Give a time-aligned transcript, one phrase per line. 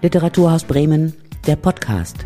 [0.00, 1.12] Literaturhaus Bremen,
[1.48, 2.24] der Podcast.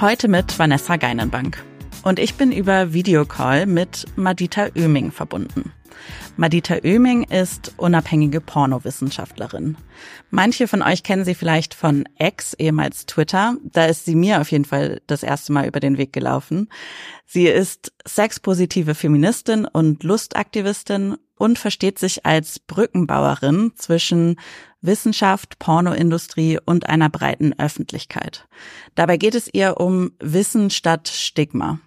[0.00, 1.64] Heute mit Vanessa Geinenbank.
[2.02, 5.72] Und ich bin über Videocall mit Madita Oeming verbunden.
[6.36, 9.76] Madita Oeming ist unabhängige Pornowissenschaftlerin.
[10.30, 13.56] Manche von euch kennen sie vielleicht von X, ehemals Twitter.
[13.64, 16.68] Da ist sie mir auf jeden Fall das erste Mal über den Weg gelaufen.
[17.26, 24.36] Sie ist sexpositive Feministin und Lustaktivistin und versteht sich als Brückenbauerin zwischen
[24.80, 28.46] Wissenschaft, Pornoindustrie und einer breiten Öffentlichkeit.
[28.94, 31.80] Dabei geht es ihr um Wissen statt Stigma.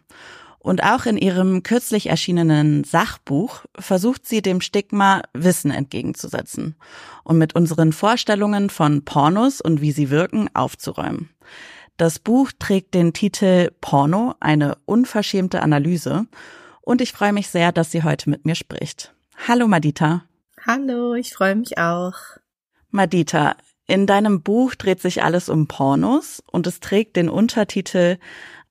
[0.64, 6.76] Und auch in ihrem kürzlich erschienenen Sachbuch versucht sie dem Stigma Wissen entgegenzusetzen
[7.24, 11.30] und mit unseren Vorstellungen von Pornos und wie sie wirken aufzuräumen.
[11.98, 16.28] Das Buch trägt den Titel Porno, eine unverschämte Analyse
[16.82, 19.14] und ich freue mich sehr, dass sie heute mit mir spricht.
[19.48, 20.26] Hallo Madita.
[20.66, 22.14] Hallo, ich freue mich auch.
[22.92, 23.56] Madita,
[23.88, 28.20] in deinem Buch dreht sich alles um Pornos und es trägt den Untertitel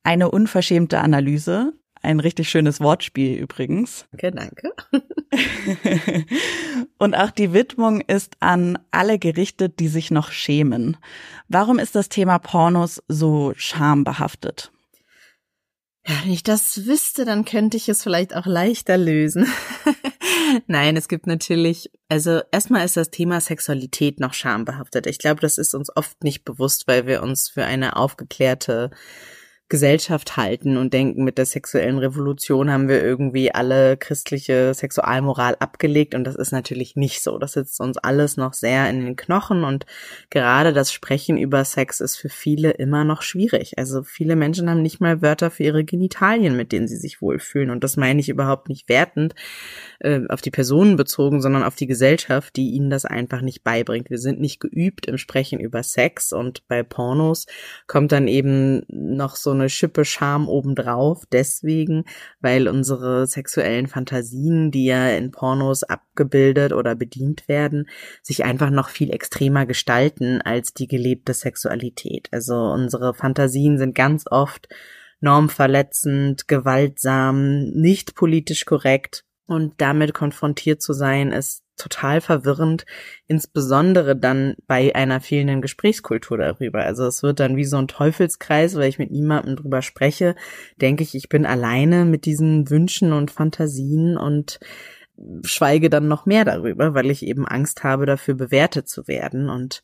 [0.05, 1.73] Eine unverschämte Analyse.
[2.03, 4.07] Ein richtig schönes Wortspiel übrigens.
[4.15, 4.73] Okay, danke.
[6.99, 10.97] und auch die Widmung ist an alle gerichtet, die sich noch schämen.
[11.49, 14.73] Warum ist das Thema Pornos so schambehaftet?
[16.07, 19.47] Ja, wenn ich das wüsste, dann könnte ich es vielleicht auch leichter lösen.
[20.67, 25.07] Nein, es gibt natürlich, also erstmal ist das Thema Sexualität noch schambehaftet.
[25.07, 28.91] Ich glaube, das ist uns oft nicht bewusst, weil wir uns für eine aufgeklärte
[29.71, 36.17] Gesellschaft halten und denken, mit der sexuellen Revolution haben wir irgendwie alle christliche Sexualmoral abgelegt
[36.17, 37.39] und das ist natürlich nicht so.
[37.39, 39.87] Das sitzt uns alles noch sehr in den Knochen und
[40.29, 43.79] gerade das Sprechen über Sex ist für viele immer noch schwierig.
[43.79, 47.71] Also viele Menschen haben nicht mal Wörter für ihre Genitalien, mit denen sie sich wohlfühlen
[47.71, 49.37] und das meine ich überhaupt nicht wertend
[50.01, 54.11] äh, auf die Personen bezogen, sondern auf die Gesellschaft, die ihnen das einfach nicht beibringt.
[54.11, 57.47] Wir sind nicht geübt im Sprechen über Sex und bei Pornos
[57.87, 62.05] kommt dann eben noch so eine Schippe Scham obendrauf, deswegen,
[62.41, 67.89] weil unsere sexuellen Fantasien, die ja in Pornos abgebildet oder bedient werden,
[68.23, 72.29] sich einfach noch viel extremer gestalten als die gelebte Sexualität.
[72.33, 74.69] Also unsere Fantasien sind ganz oft
[75.21, 82.85] normverletzend, gewaltsam, nicht politisch korrekt und damit konfrontiert zu sein, ist total verwirrend,
[83.27, 86.81] insbesondere dann bei einer fehlenden Gesprächskultur darüber.
[86.85, 90.37] Also es wird dann wie so ein Teufelskreis, weil ich mit niemandem drüber spreche,
[90.81, 94.61] denke ich, ich bin alleine mit diesen Wünschen und Fantasien und
[95.45, 99.83] schweige dann noch mehr darüber, weil ich eben Angst habe, dafür bewertet zu werden und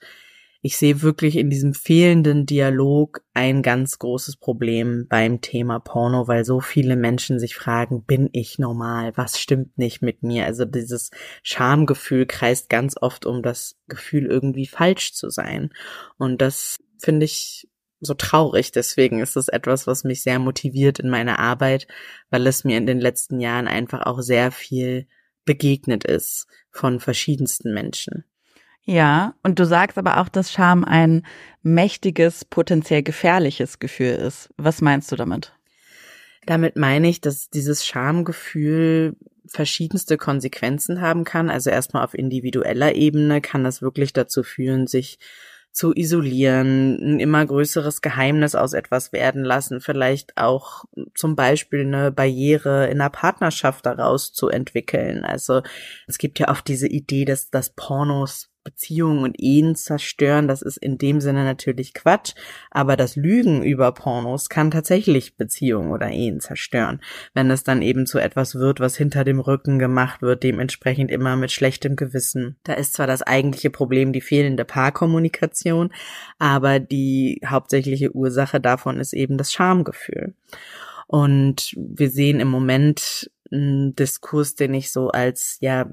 [0.67, 6.45] ich sehe wirklich in diesem fehlenden Dialog ein ganz großes Problem beim Thema Porno, weil
[6.45, 9.13] so viele Menschen sich fragen, bin ich normal?
[9.17, 10.45] Was stimmt nicht mit mir?
[10.45, 11.13] Also dieses
[11.45, 15.71] Schamgefühl kreist ganz oft um das Gefühl, irgendwie falsch zu sein.
[16.19, 17.69] Und das finde ich
[18.01, 18.73] so traurig.
[18.73, 21.87] Deswegen ist es etwas, was mich sehr motiviert in meiner Arbeit,
[22.29, 25.07] weil es mir in den letzten Jahren einfach auch sehr viel
[25.45, 28.25] begegnet ist von verschiedensten Menschen.
[28.89, 31.27] Ja, und du sagst aber auch, dass Scham ein
[31.63, 34.49] mächtiges, potenziell gefährliches Gefühl ist.
[34.57, 35.53] Was meinst du damit?
[36.47, 39.17] Damit meine ich, dass dieses Schamgefühl
[39.49, 41.51] verschiedenste Konsequenzen haben kann.
[41.51, 45.19] Also erstmal auf individueller Ebene kann das wirklich dazu führen, sich
[45.73, 52.13] zu isolieren, ein immer größeres Geheimnis aus etwas werden lassen, vielleicht auch zum Beispiel eine
[52.13, 55.25] Barriere in der Partnerschaft daraus zu entwickeln.
[55.25, 55.63] Also
[56.07, 60.77] es gibt ja oft diese Idee, dass das Pornos Beziehungen und Ehen zerstören, das ist
[60.77, 62.35] in dem Sinne natürlich Quatsch,
[62.73, 67.01] aber das Lügen über Pornos kann tatsächlich Beziehungen oder Ehen zerstören,
[67.33, 71.37] wenn es dann eben zu etwas wird, was hinter dem Rücken gemacht wird, dementsprechend immer
[71.37, 72.57] mit schlechtem Gewissen.
[72.65, 75.93] Da ist zwar das eigentliche Problem die fehlende Paarkommunikation,
[76.41, 80.35] aber die hauptsächliche Ursache davon ist eben das Schamgefühl.
[81.07, 85.89] Und wir sehen im Moment einen Diskurs, den ich so als ja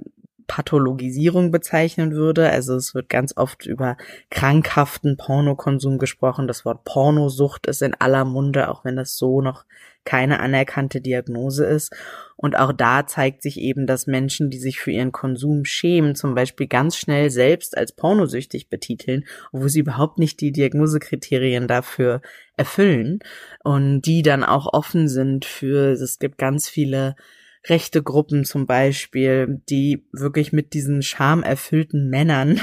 [0.48, 2.50] Pathologisierung bezeichnen würde.
[2.50, 3.98] Also es wird ganz oft über
[4.30, 6.48] krankhaften Pornokonsum gesprochen.
[6.48, 9.66] Das Wort Pornosucht ist in aller Munde, auch wenn das so noch
[10.06, 11.94] keine anerkannte Diagnose ist.
[12.36, 16.36] Und auch da zeigt sich eben, dass Menschen, die sich für ihren Konsum schämen, zum
[16.36, 22.22] Beispiel ganz schnell selbst als pornosüchtig betiteln, obwohl sie überhaupt nicht die Diagnosekriterien dafür
[22.58, 23.20] erfüllen
[23.64, 27.16] und die dann auch offen sind für, es gibt ganz viele
[27.66, 32.60] rechte Gruppen zum Beispiel, die wirklich mit diesen schamerfüllten Männern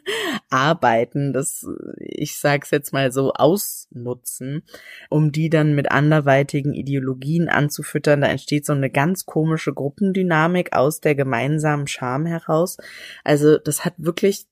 [0.50, 1.64] arbeiten, das,
[1.98, 4.62] ich sag's jetzt mal so, ausnutzen,
[5.08, 8.22] um die dann mit anderweitigen Ideologien anzufüttern.
[8.22, 12.76] Da entsteht so eine ganz komische Gruppendynamik aus der gemeinsamen Scham heraus.
[13.22, 14.46] Also das hat wirklich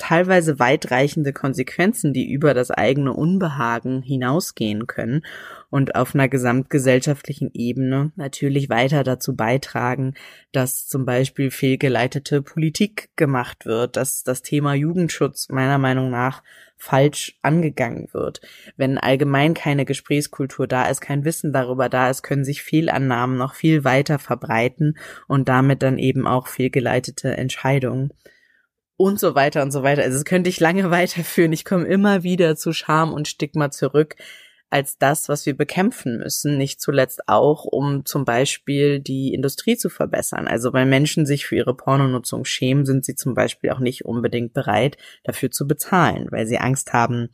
[0.00, 5.22] teilweise weitreichende Konsequenzen, die über das eigene Unbehagen hinausgehen können
[5.68, 10.14] und auf einer gesamtgesellschaftlichen Ebene natürlich weiter dazu beitragen,
[10.52, 16.42] dass zum Beispiel fehlgeleitete Politik gemacht wird, dass das Thema Jugendschutz meiner Meinung nach
[16.78, 18.40] falsch angegangen wird.
[18.78, 23.54] Wenn allgemein keine Gesprächskultur da ist, kein Wissen darüber da ist, können sich Fehlannahmen noch
[23.54, 24.96] viel weiter verbreiten
[25.28, 28.14] und damit dann eben auch fehlgeleitete Entscheidungen
[29.00, 30.02] und so weiter und so weiter.
[30.02, 31.52] Also es könnte ich lange weiterführen.
[31.52, 34.16] Ich komme immer wieder zu Scham und Stigma zurück
[34.72, 39.88] als das, was wir bekämpfen müssen, nicht zuletzt auch, um zum Beispiel die Industrie zu
[39.88, 40.46] verbessern.
[40.46, 44.52] Also wenn Menschen sich für ihre Pornonutzung schämen, sind sie zum Beispiel auch nicht unbedingt
[44.52, 47.30] bereit, dafür zu bezahlen, weil sie Angst haben,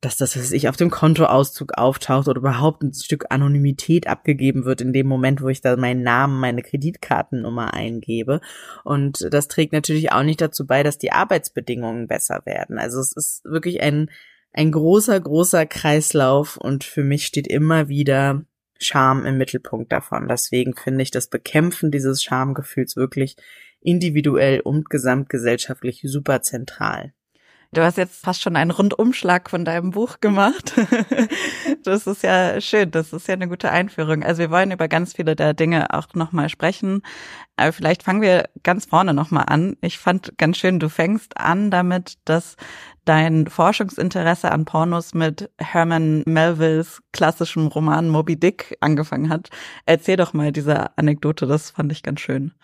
[0.00, 4.80] dass das, was ich auf dem Kontoauszug auftaucht oder überhaupt ein Stück Anonymität abgegeben wird
[4.80, 8.40] in dem Moment, wo ich da meinen Namen, meine Kreditkartennummer eingebe.
[8.84, 12.78] Und das trägt natürlich auch nicht dazu bei, dass die Arbeitsbedingungen besser werden.
[12.78, 14.08] Also es ist wirklich ein
[14.52, 18.44] ein großer, großer Kreislauf und für mich steht immer wieder
[18.80, 20.28] Scham im Mittelpunkt davon.
[20.28, 23.36] Deswegen finde ich das Bekämpfen dieses Schamgefühls wirklich
[23.80, 27.12] individuell und gesamtgesellschaftlich super zentral.
[27.70, 30.72] Du hast jetzt fast schon einen Rundumschlag von deinem Buch gemacht.
[31.84, 34.22] das ist ja schön, das ist ja eine gute Einführung.
[34.22, 37.02] Also wir wollen über ganz viele der Dinge auch nochmal sprechen.
[37.56, 39.76] Aber vielleicht fangen wir ganz vorne nochmal an.
[39.82, 42.56] Ich fand ganz schön, du fängst an damit, dass
[43.04, 49.50] dein Forschungsinteresse an Pornos mit Herman Melvilles klassischem Roman Moby Dick angefangen hat.
[49.84, 52.54] Erzähl doch mal diese Anekdote, das fand ich ganz schön.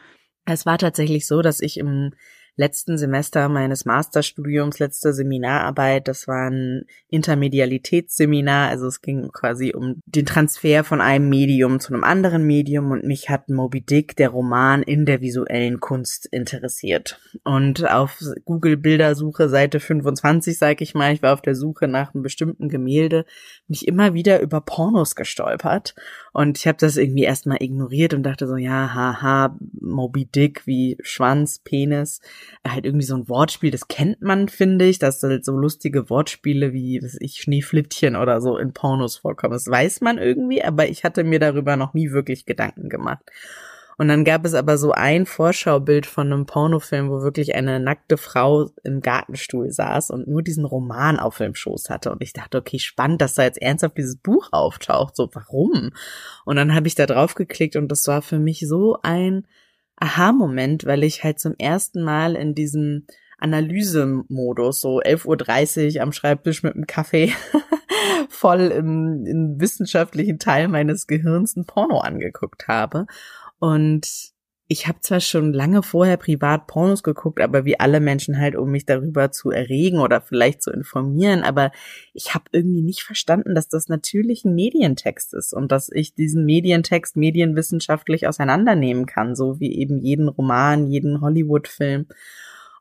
[0.47, 2.13] Es war tatsächlich so, dass ich im
[2.57, 6.09] letzten Semester meines Masterstudiums, letzte Seminararbeit.
[6.09, 8.69] Das war ein Intermedialitätsseminar.
[8.69, 13.05] Also es ging quasi um den Transfer von einem Medium zu einem anderen Medium und
[13.05, 17.19] mich hat Moby Dick, der Roman in der visuellen Kunst interessiert.
[17.43, 22.15] Und auf Google Bildersuche Seite 25, sag ich mal, ich war auf der Suche nach
[22.15, 23.25] einem bestimmten Gemälde,
[23.67, 25.95] mich immer wieder über Pornos gestolpert.
[26.33, 30.97] Und ich habe das irgendwie erstmal ignoriert und dachte so, ja, haha, Moby Dick wie
[31.03, 32.21] Schwanz, Penis
[32.67, 36.73] halt irgendwie so ein Wortspiel, das kennt man, finde ich, dass halt so lustige Wortspiele
[36.73, 39.53] wie, was ich, Schneeflittchen oder so in Pornos vorkommen.
[39.53, 43.25] Das weiß man irgendwie, aber ich hatte mir darüber noch nie wirklich Gedanken gemacht.
[43.97, 48.17] Und dann gab es aber so ein Vorschaubild von einem Pornofilm, wo wirklich eine nackte
[48.17, 52.11] Frau im Gartenstuhl saß und nur diesen Roman auf dem Schoß hatte.
[52.11, 55.15] Und ich dachte, okay, spannend, dass da jetzt ernsthaft dieses Buch auftaucht.
[55.17, 55.93] So, warum?
[56.45, 59.47] Und dann habe ich da drauf geklickt und das war für mich so ein
[59.97, 63.07] Aha-Moment, weil ich halt zum ersten Mal in diesem
[63.39, 67.33] Analysemodus, so 11.30 Uhr am Schreibtisch mit einem Kaffee,
[68.29, 73.07] voll im, im wissenschaftlichen Teil meines Gehirns ein Porno angeguckt habe.
[73.59, 74.34] Und
[74.67, 78.71] ich habe zwar schon lange vorher privat Pornos geguckt, aber wie alle Menschen halt, um
[78.71, 81.71] mich darüber zu erregen oder vielleicht zu informieren, aber
[82.15, 86.47] ich habe irgendwie nicht verstanden, dass das natürlich ein Medientext ist und dass ich diesen
[86.47, 92.07] Medientext medienwissenschaftlich auseinandernehmen kann, so wie eben jeden Roman, jeden Hollywood-Film.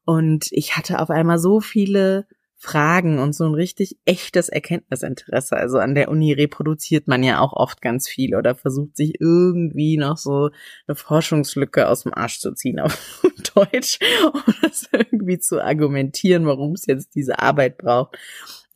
[0.06, 2.28] Und ich hatte auf einmal so viele
[2.64, 5.58] Fragen und so ein richtig echtes Erkenntnisinteresse.
[5.58, 9.98] Also an der Uni reproduziert man ja auch oft ganz viel oder versucht sich irgendwie
[9.98, 10.50] noch so
[10.88, 13.22] eine Forschungslücke aus dem Arsch zu ziehen auf
[13.54, 14.00] Deutsch,
[14.32, 18.18] um das irgendwie zu argumentieren, warum es jetzt diese Arbeit braucht.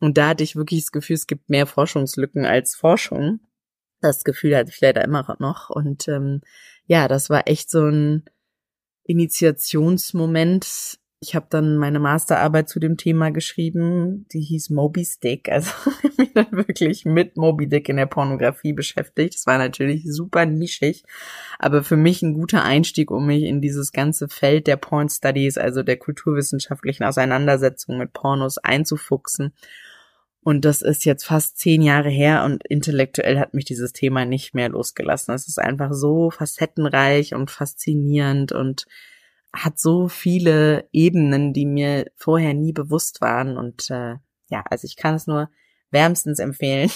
[0.02, 3.40] Und da hatte ich wirklich das Gefühl, es gibt mehr Forschungslücken als Forschung.
[4.02, 5.70] Das Gefühl hatte ich leider immer noch.
[5.70, 6.42] Und ähm,
[6.88, 8.26] ja, das war echt so ein
[9.06, 15.50] Initiationsmoment ich habe dann meine Masterarbeit zu dem Thema geschrieben, die hieß Moby Stick.
[15.50, 15.72] Also
[16.18, 19.34] mich dann wirklich mit Moby Dick in der Pornografie beschäftigt.
[19.34, 21.04] Das war natürlich super nischig,
[21.58, 25.58] aber für mich ein guter Einstieg, um mich in dieses ganze Feld der Porn Studies,
[25.58, 29.54] also der kulturwissenschaftlichen Auseinandersetzung mit Pornos einzufuchsen.
[30.44, 34.54] Und das ist jetzt fast zehn Jahre her und intellektuell hat mich dieses Thema nicht
[34.54, 35.34] mehr losgelassen.
[35.34, 38.86] Es ist einfach so facettenreich und faszinierend und
[39.58, 43.58] hat so viele Ebenen, die mir vorher nie bewusst waren.
[43.58, 44.16] Und äh,
[44.50, 45.50] ja, also ich kann es nur
[45.92, 46.92] wärmstens empfehlen,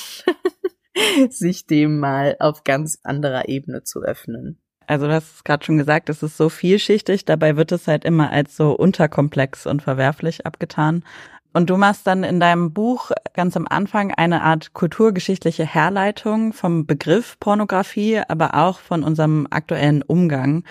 [1.29, 4.61] sich dem mal auf ganz anderer Ebene zu öffnen.
[4.87, 8.03] Also du hast es gerade schon gesagt, es ist so vielschichtig, dabei wird es halt
[8.03, 11.05] immer als so unterkomplex und verwerflich abgetan.
[11.53, 16.85] Und du machst dann in deinem Buch ganz am Anfang eine Art kulturgeschichtliche Herleitung vom
[16.85, 20.63] Begriff Pornografie, aber auch von unserem aktuellen Umgang.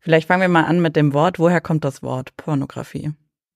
[0.00, 1.38] Vielleicht fangen wir mal an mit dem Wort.
[1.38, 3.12] Woher kommt das Wort Pornografie?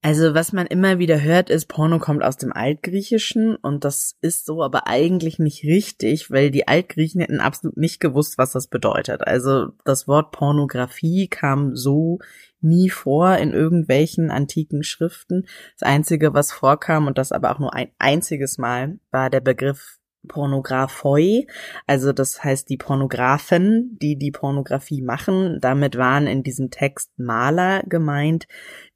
[0.07, 4.47] Also was man immer wieder hört, ist, Porno kommt aus dem Altgriechischen und das ist
[4.47, 9.27] so aber eigentlich nicht richtig, weil die Altgriechen hätten absolut nicht gewusst, was das bedeutet.
[9.27, 12.21] Also das Wort Pornografie kam so
[12.61, 15.49] nie vor in irgendwelchen antiken Schriften.
[15.77, 19.99] Das Einzige, was vorkam, und das aber auch nur ein einziges Mal, war der Begriff
[20.27, 21.47] Pornographoi,
[21.87, 25.59] also das heißt die Pornografen, die die Pornografie machen.
[25.61, 28.47] Damit waren in diesem Text Maler gemeint,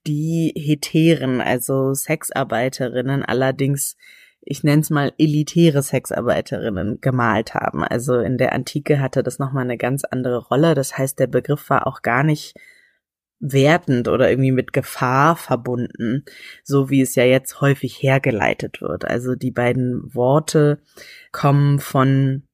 [0.06, 3.96] die Heteren, also Sexarbeiterinnen, allerdings
[4.42, 7.84] ich nenne es mal elitäre Sexarbeiterinnen gemalt haben.
[7.84, 10.74] Also in der Antike hatte das nochmal eine ganz andere Rolle.
[10.74, 12.54] Das heißt, der Begriff war auch gar nicht
[13.40, 16.24] wertend oder irgendwie mit Gefahr verbunden,
[16.62, 19.06] so wie es ja jetzt häufig hergeleitet wird.
[19.06, 20.82] Also die beiden Worte
[21.32, 22.44] kommen von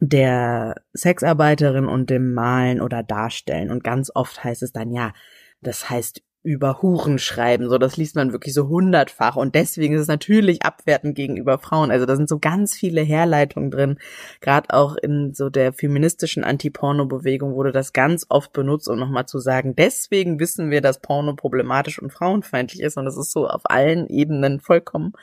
[0.00, 3.70] der Sexarbeiterin und dem Malen oder Darstellen.
[3.70, 5.12] Und ganz oft heißt es dann, ja,
[5.60, 7.68] das heißt über Huren schreiben.
[7.68, 9.34] So, das liest man wirklich so hundertfach.
[9.34, 11.90] Und deswegen ist es natürlich abwertend gegenüber Frauen.
[11.90, 13.98] Also da sind so ganz viele Herleitungen drin.
[14.40, 19.40] Gerade auch in so der feministischen Anti-Porno-Bewegung wurde das ganz oft benutzt, um nochmal zu
[19.40, 22.96] sagen, deswegen wissen wir, dass Porno problematisch und frauenfeindlich ist.
[22.96, 25.14] Und das ist so auf allen Ebenen vollkommen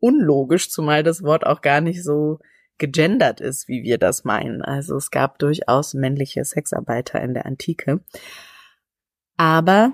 [0.00, 2.38] unlogisch, zumal das Wort auch gar nicht so
[2.78, 4.62] gegendert ist, wie wir das meinen.
[4.62, 7.98] Also es gab durchaus männliche Sexarbeiter in der Antike.
[9.36, 9.92] Aber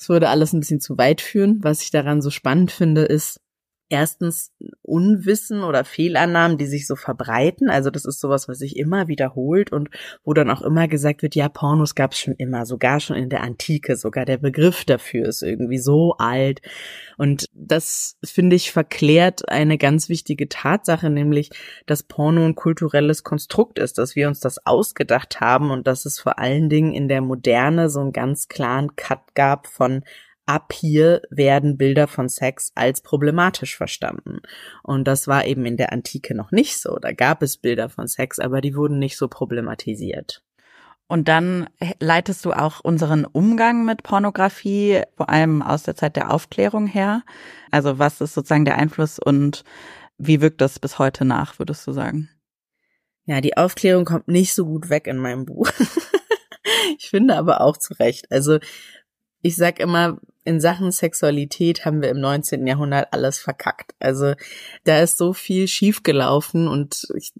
[0.00, 1.62] es würde alles ein bisschen zu weit führen.
[1.62, 3.38] Was ich daran so spannend finde, ist,
[3.90, 7.68] erstens Unwissen oder Fehlannahmen, die sich so verbreiten.
[7.68, 9.90] Also das ist sowas, was sich immer wiederholt und
[10.24, 13.28] wo dann auch immer gesagt wird, ja, Pornos gab es schon immer, sogar schon in
[13.28, 16.62] der Antike, sogar der Begriff dafür ist irgendwie so alt.
[17.18, 21.50] Und das, finde ich, verklärt eine ganz wichtige Tatsache, nämlich,
[21.86, 26.20] dass Porno ein kulturelles Konstrukt ist, dass wir uns das ausgedacht haben und dass es
[26.20, 30.04] vor allen Dingen in der Moderne so einen ganz klaren Cut gab von
[30.50, 34.40] ab hier werden Bilder von Sex als problematisch verstanden.
[34.82, 36.96] Und das war eben in der Antike noch nicht so.
[36.96, 40.42] Da gab es Bilder von Sex, aber die wurden nicht so problematisiert.
[41.06, 41.68] Und dann
[42.00, 47.22] leitest du auch unseren Umgang mit Pornografie, vor allem aus der Zeit der Aufklärung her.
[47.70, 49.62] Also was ist sozusagen der Einfluss und
[50.18, 52.28] wie wirkt das bis heute nach, würdest du sagen?
[53.24, 55.70] Ja, die Aufklärung kommt nicht so gut weg in meinem Buch.
[56.98, 58.30] ich finde aber auch zu Recht.
[58.32, 58.58] Also
[59.42, 62.66] ich sag immer, in Sachen Sexualität haben wir im 19.
[62.66, 63.94] Jahrhundert alles verkackt.
[63.98, 64.34] Also
[64.84, 67.32] da ist so viel schiefgelaufen und ich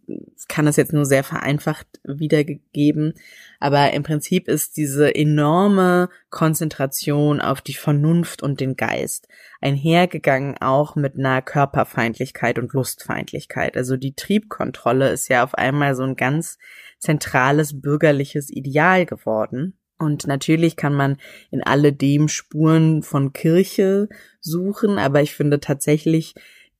[0.48, 3.14] kann das jetzt nur sehr vereinfacht wiedergegeben.
[3.58, 9.28] Aber im Prinzip ist diese enorme Konzentration auf die Vernunft und den Geist
[9.62, 13.78] einhergegangen auch mit einer Körperfeindlichkeit und Lustfeindlichkeit.
[13.78, 16.58] Also die Triebkontrolle ist ja auf einmal so ein ganz
[16.98, 19.79] zentrales bürgerliches Ideal geworden.
[20.00, 21.18] Und natürlich kann man
[21.50, 24.08] in alledem Spuren von Kirche
[24.40, 26.34] suchen, aber ich finde tatsächlich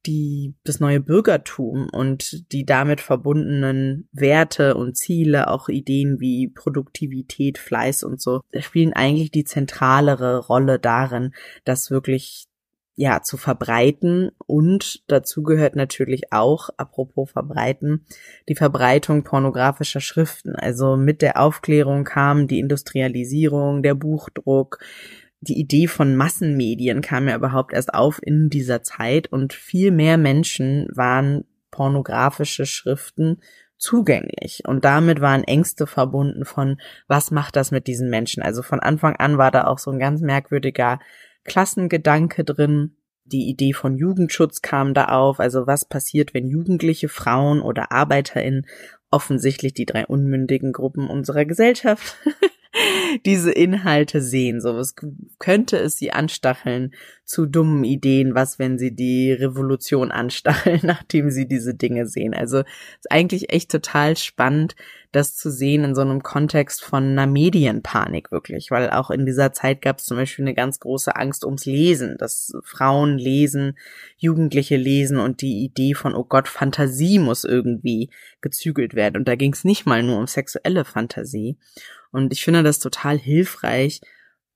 [0.07, 7.59] die, das neue Bürgertum und die damit verbundenen Werte und Ziele, auch Ideen wie Produktivität,
[7.59, 11.35] Fleiß und so, spielen eigentlich die zentralere Rolle darin,
[11.65, 12.47] dass wirklich
[12.97, 18.05] ja, zu verbreiten und dazu gehört natürlich auch, apropos verbreiten,
[18.49, 20.55] die Verbreitung pornografischer Schriften.
[20.55, 24.79] Also mit der Aufklärung kam die Industrialisierung, der Buchdruck,
[25.41, 30.19] die Idee von Massenmedien kam ja überhaupt erst auf in dieser Zeit und viel mehr
[30.19, 33.41] Menschen waren pornografische Schriften
[33.79, 34.63] zugänglich.
[34.67, 36.79] Und damit waren Ängste verbunden von,
[37.09, 38.43] was macht das mit diesen Menschen?
[38.43, 41.01] Also von Anfang an war da auch so ein ganz merkwürdiger
[41.51, 42.97] Klassengedanke drin.
[43.25, 45.41] Die Idee von Jugendschutz kam da auf.
[45.41, 48.67] Also was passiert, wenn Jugendliche, Frauen oder ArbeiterInnen,
[49.11, 52.17] offensichtlich die drei unmündigen Gruppen unserer Gesellschaft,
[53.27, 54.61] diese Inhalte sehen.
[54.61, 54.95] So was
[55.39, 56.93] könnte es sie anstacheln
[57.25, 62.35] zu dummen Ideen, was wenn sie die Revolution anstacheln, nachdem sie diese Dinge sehen.
[62.35, 64.75] Also ist eigentlich echt total spannend,
[65.13, 69.53] das zu sehen in so einem Kontext von einer Medienpanik wirklich, weil auch in dieser
[69.53, 73.77] Zeit gab es zum Beispiel eine ganz große Angst ums Lesen, dass Frauen lesen,
[74.17, 78.11] Jugendliche lesen und die Idee von, oh Gott, Fantasie muss irgendwie
[78.41, 79.17] gezügelt werden.
[79.17, 81.57] Und da ging es nicht mal nur um sexuelle Fantasie.
[82.13, 84.01] Und ich finde das total hilfreich,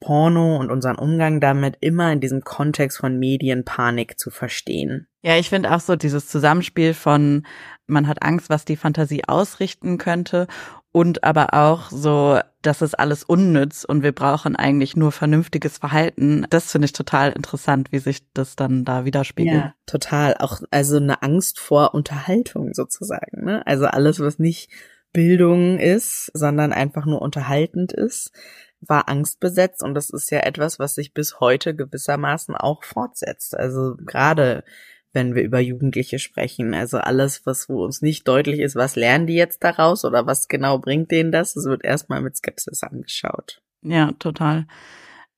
[0.01, 5.09] Porno und unseren Umgang damit immer in diesem Kontext von Medienpanik zu verstehen.
[5.23, 7.47] Ja, ich finde auch so dieses Zusammenspiel von
[7.87, 10.47] man hat Angst, was die Fantasie ausrichten könnte
[10.93, 16.47] und aber auch so, dass es alles unnütz und wir brauchen eigentlich nur vernünftiges Verhalten.
[16.51, 19.57] Das finde ich total interessant, wie sich das dann da widerspiegelt.
[19.57, 20.37] Ja, total.
[20.39, 23.45] Auch also eine Angst vor Unterhaltung sozusagen.
[23.45, 23.67] Ne?
[23.67, 24.71] Also alles, was nicht
[25.15, 28.33] Bildung ist, sondern einfach nur unterhaltend ist,
[28.83, 33.57] war angstbesetzt und das ist ja etwas, was sich bis heute gewissermaßen auch fortsetzt.
[33.57, 34.63] Also gerade
[35.15, 36.75] wenn wir über Jugendliche sprechen.
[36.75, 40.49] Also alles, was wo uns nicht deutlich ist, was lernen die jetzt daraus oder was
[40.49, 43.63] genau bringt denen das, es wird erstmal mit Skepsis angeschaut.
[43.83, 44.67] Ja, total.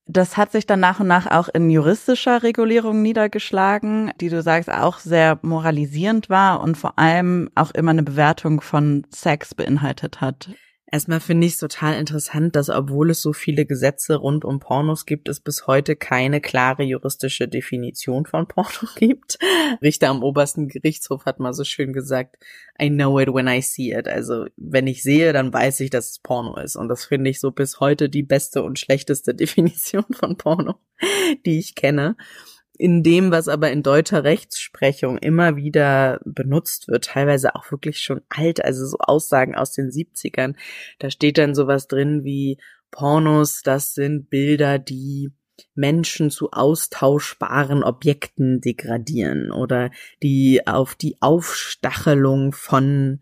[0.08, 4.70] Das hat sich dann nach und nach auch in juristischer Regulierung niedergeschlagen, die du sagst
[4.70, 10.50] auch sehr moralisierend war und vor allem auch immer eine Bewertung von Sex beinhaltet hat.
[10.90, 15.04] Erstmal finde ich es total interessant, dass obwohl es so viele Gesetze rund um Pornos
[15.04, 19.38] gibt, es bis heute keine klare juristische Definition von Porno gibt.
[19.82, 22.36] Richter am obersten Gerichtshof hat mal so schön gesagt,
[22.80, 24.06] I know it when I see it.
[24.06, 26.76] Also wenn ich sehe, dann weiß ich, dass es Porno ist.
[26.76, 30.76] Und das finde ich so bis heute die beste und schlechteste Definition von Porno,
[31.44, 32.16] die ich kenne
[32.78, 38.20] in dem, was aber in deutscher Rechtsprechung immer wieder benutzt wird, teilweise auch wirklich schon
[38.28, 40.54] alt, also so Aussagen aus den 70ern,
[40.98, 42.58] da steht dann sowas drin wie
[42.90, 45.32] Pornos, das sind Bilder, die
[45.74, 49.90] Menschen zu austauschbaren Objekten degradieren oder
[50.22, 53.20] die auf die Aufstachelung von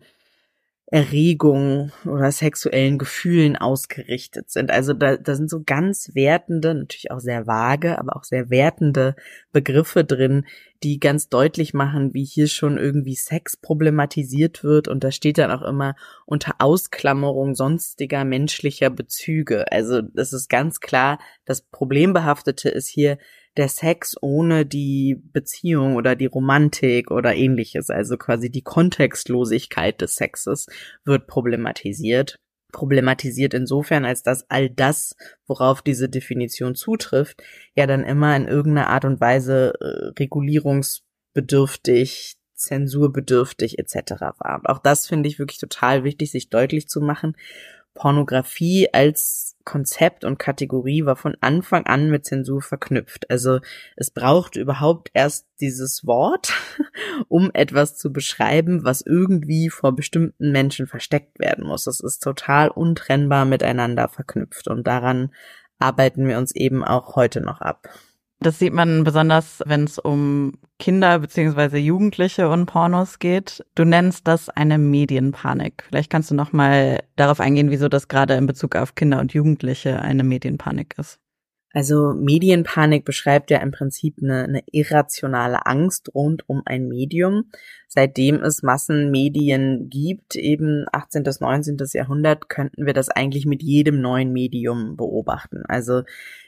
[0.87, 4.69] Erregung oder sexuellen Gefühlen ausgerichtet sind.
[4.69, 9.15] Also da, da sind so ganz wertende, natürlich auch sehr vage, aber auch sehr wertende
[9.51, 10.45] Begriffe drin,
[10.83, 14.87] die ganz deutlich machen, wie hier schon irgendwie Sex problematisiert wird.
[14.87, 15.95] Und da steht dann auch immer
[16.27, 19.71] unter Ausklammerung sonstiger menschlicher Bezüge.
[19.71, 23.17] Also das ist ganz klar, das Problembehaftete ist hier
[23.57, 30.15] der Sex ohne die Beziehung oder die Romantik oder ähnliches, also quasi die Kontextlosigkeit des
[30.15, 30.67] Sexes
[31.05, 32.35] wird problematisiert.
[32.71, 35.15] Problematisiert insofern, als dass all das,
[35.47, 37.41] worauf diese Definition zutrifft,
[37.75, 44.11] ja dann immer in irgendeiner Art und Weise äh, regulierungsbedürftig, zensurbedürftig etc.
[44.39, 44.59] war.
[44.59, 47.37] Und auch das finde ich wirklich total wichtig, sich deutlich zu machen.
[47.95, 53.29] Pornografie als Konzept und Kategorie war von Anfang an mit Zensur verknüpft.
[53.31, 53.59] Also
[53.95, 56.53] es braucht überhaupt erst dieses Wort,
[57.29, 61.85] um etwas zu beschreiben, was irgendwie vor bestimmten Menschen versteckt werden muss.
[61.85, 65.33] Das ist total untrennbar miteinander verknüpft und daran
[65.79, 67.89] arbeiten wir uns eben auch heute noch ab.
[68.39, 73.65] Das sieht man besonders, wenn es um Kinder beziehungsweise Jugendliche und Pornos geht.
[73.75, 75.85] Du nennst das eine Medienpanik.
[75.87, 79.33] Vielleicht kannst du noch mal darauf eingehen, wieso das gerade in Bezug auf Kinder und
[79.33, 81.19] Jugendliche eine Medienpanik ist.
[81.75, 87.51] Also Medienpanik beschreibt ja im Prinzip eine, eine irrationale Angst rund um ein Medium.
[87.89, 91.23] Seitdem es Massenmedien gibt, eben 18.
[91.23, 91.75] bis 19.
[91.91, 95.63] Jahrhundert, könnten wir das eigentlich mit jedem neuen Medium beobachten.
[95.67, 96.03] Also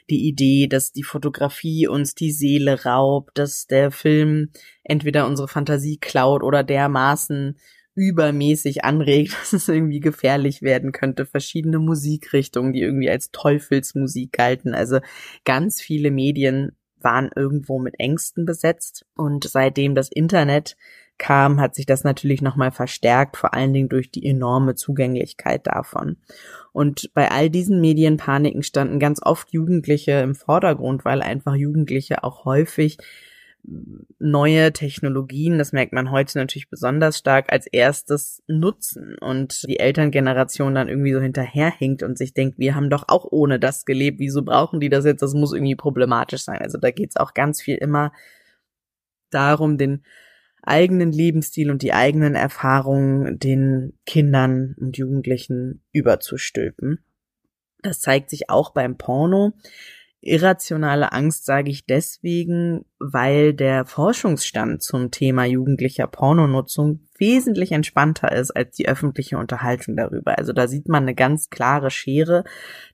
[0.08, 4.48] die Idee, dass die Fotografie uns die Seele raubt, dass der Film
[4.82, 7.58] entweder unsere Fantasie klaut oder dermaßen
[7.98, 11.26] übermäßig anregt, dass es irgendwie gefährlich werden könnte.
[11.26, 14.74] Verschiedene Musikrichtungen, die irgendwie als Teufelsmusik galten.
[14.74, 15.00] Also
[15.44, 19.04] ganz viele Medien waren irgendwo mit Ängsten besetzt.
[19.16, 20.76] Und seitdem das Internet
[21.18, 26.16] kam, hat sich das natürlich nochmal verstärkt, vor allen Dingen durch die enorme Zugänglichkeit davon.
[26.72, 32.44] Und bei all diesen Medienpaniken standen ganz oft Jugendliche im Vordergrund, weil einfach Jugendliche auch
[32.44, 32.98] häufig
[34.18, 40.74] neue Technologien, das merkt man heute natürlich besonders stark, als erstes nutzen und die Elterngeneration
[40.74, 44.42] dann irgendwie so hinterherhinkt und sich denkt, wir haben doch auch ohne das gelebt, wieso
[44.42, 45.22] brauchen die das jetzt?
[45.22, 46.58] Das muss irgendwie problematisch sein.
[46.58, 48.12] Also da geht's auch ganz viel immer
[49.30, 50.02] darum, den
[50.62, 57.04] eigenen Lebensstil und die eigenen Erfahrungen den Kindern und Jugendlichen überzustülpen.
[57.82, 59.52] Das zeigt sich auch beim Porno.
[60.20, 68.50] Irrationale Angst sage ich deswegen, weil der Forschungsstand zum Thema jugendlicher Pornonutzung wesentlich entspannter ist
[68.50, 70.36] als die öffentliche Unterhaltung darüber.
[70.36, 72.42] Also da sieht man eine ganz klare Schere.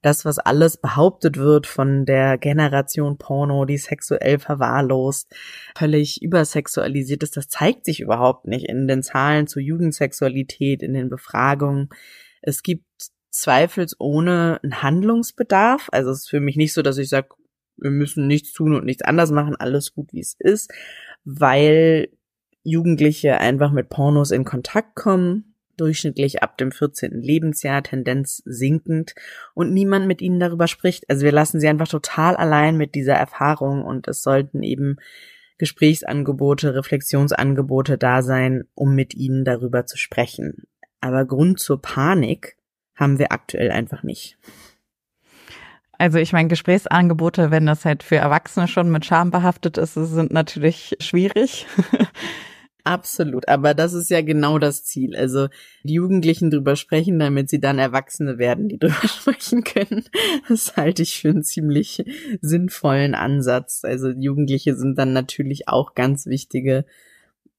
[0.03, 5.35] Das, was alles behauptet wird von der Generation Porno, die sexuell verwahrlost,
[5.75, 11.09] völlig übersexualisiert ist, das zeigt sich überhaupt nicht in den Zahlen zur Jugendsexualität, in den
[11.09, 11.89] Befragungen.
[12.43, 12.85] Es gibt
[13.35, 15.89] zweifelsohne ein Handlungsbedarf.
[15.93, 17.29] Also es ist für mich nicht so, dass ich sage,
[17.77, 20.73] wir müssen nichts tun und nichts anders machen, alles gut wie es ist,
[21.25, 22.09] weil
[22.63, 27.21] Jugendliche einfach mit Pornos in Kontakt kommen, durchschnittlich ab dem 14.
[27.21, 29.17] Lebensjahr, Tendenz sinkend
[29.55, 31.11] und niemand mit ihnen darüber spricht.
[31.11, 34.97] Also wir lassen sie einfach total allein mit dieser Erfahrung und es sollten eben
[35.59, 40.69] Gesprächsangebote, Reflexionsangebote da sein, um mit ihnen darüber zu sprechen.
[41.01, 42.57] Aber Grund zur Panik
[42.95, 44.37] haben wir aktuell einfach nicht.
[45.99, 50.33] Also ich meine, Gesprächsangebote, wenn das halt für Erwachsene schon mit Scham behaftet ist, sind
[50.33, 51.67] natürlich schwierig.
[52.87, 55.17] Absolut, aber das ist ja genau das Ziel.
[55.17, 55.49] Also
[55.85, 60.05] die Jugendlichen drüber sprechen, damit sie dann Erwachsene werden, die drüber sprechen können.
[60.49, 62.05] Das halte ich für einen ziemlich
[62.43, 63.85] sinnvollen Ansatz.
[63.85, 66.85] Also Jugendliche sind dann natürlich auch ganz wichtige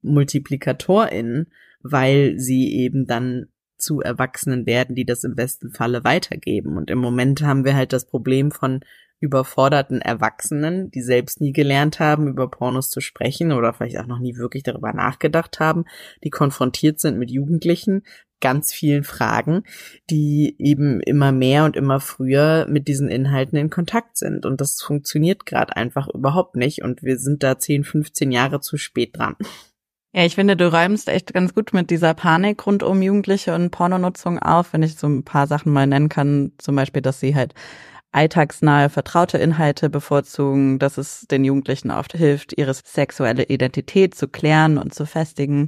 [0.03, 6.77] MultiplikatorInnen, weil sie eben dann zu Erwachsenen werden, die das im besten Falle weitergeben.
[6.77, 8.81] Und im Moment haben wir halt das Problem von
[9.19, 14.19] überforderten Erwachsenen, die selbst nie gelernt haben, über Pornos zu sprechen oder vielleicht auch noch
[14.19, 15.85] nie wirklich darüber nachgedacht haben,
[16.23, 18.03] die konfrontiert sind mit Jugendlichen,
[18.41, 19.63] ganz vielen Fragen,
[20.09, 24.45] die eben immer mehr und immer früher mit diesen Inhalten in Kontakt sind.
[24.45, 26.83] Und das funktioniert gerade einfach überhaupt nicht.
[26.83, 29.35] Und wir sind da 10, 15 Jahre zu spät dran.
[30.17, 33.69] Ja, ich finde, du räumst echt ganz gut mit dieser Panik rund um Jugendliche und
[33.71, 36.53] Pornonutzung auf, wenn ich so ein paar Sachen mal nennen kann.
[36.57, 37.53] Zum Beispiel, dass sie halt
[38.13, 44.77] alltagsnahe, vertraute Inhalte bevorzugen, dass es den Jugendlichen oft hilft, ihre sexuelle Identität zu klären
[44.77, 45.67] und zu festigen.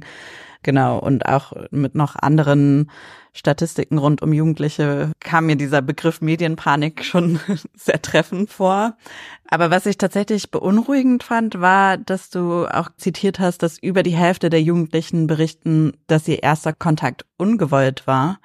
[0.62, 2.90] Genau, und auch mit noch anderen
[3.32, 7.38] Statistiken rund um Jugendliche kam mir dieser Begriff Medienpanik schon
[7.74, 8.96] sehr treffend vor.
[9.48, 14.16] Aber was ich tatsächlich beunruhigend fand, war, dass du auch zitiert hast, dass über die
[14.16, 18.38] Hälfte der Jugendlichen berichten, dass ihr erster Kontakt ungewollt war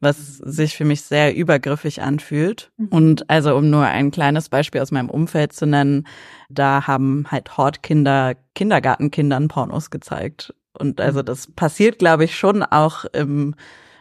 [0.00, 2.70] was sich für mich sehr übergriffig anfühlt.
[2.76, 2.88] Mhm.
[2.88, 6.06] Und also um nur ein kleines Beispiel aus meinem Umfeld zu nennen,
[6.48, 10.54] da haben halt Hortkinder Kindergartenkindern Pornos gezeigt.
[10.78, 11.26] Und also mhm.
[11.26, 13.54] das passiert, glaube ich, schon auch im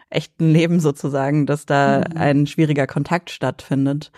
[0.10, 2.18] echten Leben sozusagen, dass da mhm.
[2.18, 4.12] ein schwieriger Kontakt stattfindet.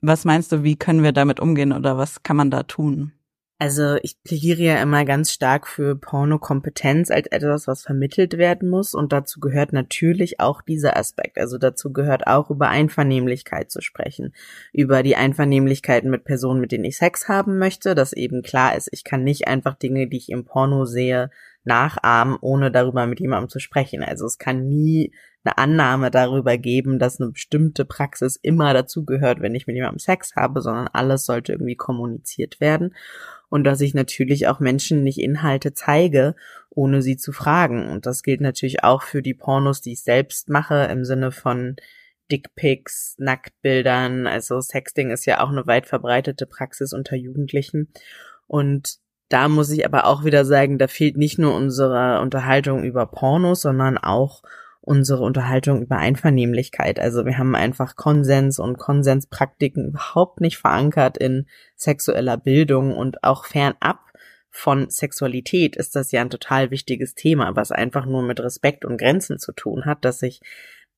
[0.00, 3.12] Was meinst du, wie können wir damit umgehen oder was kann man da tun?
[3.60, 8.94] Also ich plädiere ja immer ganz stark für Pornokompetenz als etwas, was vermittelt werden muss.
[8.94, 11.38] Und dazu gehört natürlich auch dieser Aspekt.
[11.38, 14.34] Also dazu gehört auch über Einvernehmlichkeit zu sprechen.
[14.72, 17.94] Über die Einvernehmlichkeiten mit Personen, mit denen ich Sex haben möchte.
[17.94, 21.30] Dass eben klar ist, ich kann nicht einfach Dinge, die ich im Porno sehe,
[21.64, 24.02] nachahmen, ohne darüber mit jemandem zu sprechen.
[24.02, 25.12] Also es kann nie
[25.44, 30.36] eine Annahme darüber geben, dass eine bestimmte Praxis immer dazugehört, wenn ich mit jemandem Sex
[30.36, 32.94] habe, sondern alles sollte irgendwie kommuniziert werden
[33.54, 36.34] und dass ich natürlich auch Menschen nicht Inhalte zeige,
[36.70, 37.88] ohne sie zu fragen.
[37.88, 41.76] Und das gilt natürlich auch für die Pornos, die ich selbst mache, im Sinne von
[42.32, 44.26] Dickpics, Nacktbildern.
[44.26, 47.92] Also Sexting ist ja auch eine weit verbreitete Praxis unter Jugendlichen.
[48.48, 48.98] Und
[49.28, 53.62] da muss ich aber auch wieder sagen, da fehlt nicht nur unsere Unterhaltung über Pornos,
[53.62, 54.42] sondern auch
[54.80, 57.00] unsere Unterhaltung über Einvernehmlichkeit.
[57.00, 63.46] Also wir haben einfach Konsens und Konsenspraktiken überhaupt nicht verankert in sexueller Bildung und auch
[63.46, 64.00] fernab
[64.50, 68.98] von Sexualität ist das ja ein total wichtiges Thema, was einfach nur mit Respekt und
[68.98, 70.40] Grenzen zu tun hat, dass ich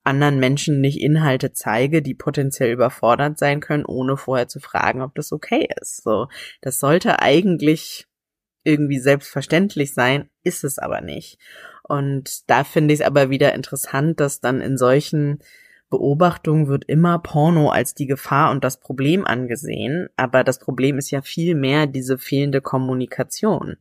[0.05, 5.15] anderen Menschen nicht Inhalte zeige, die potenziell überfordert sein können, ohne vorher zu fragen, ob
[5.15, 6.03] das okay ist.
[6.03, 6.29] So,
[6.61, 8.07] das sollte eigentlich
[8.67, 11.39] irgendwie selbstverständlich sein, ist es aber nicht.
[11.83, 15.39] Und da finde ich es aber wieder interessant, dass dann in solchen
[15.89, 20.09] Beobachtungen wird immer Porno als die Gefahr und das Problem angesehen.
[20.17, 23.77] Aber das Problem ist ja viel mehr diese fehlende Kommunikation.